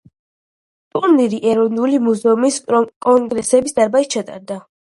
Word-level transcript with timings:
ტურნირი 0.95 1.39
ეროვნული 1.51 2.01
მუზეუმის 2.07 2.59
კონგრესების 2.73 3.79
დარბაზში 3.79 4.13
ჩატარდა. 4.19 4.63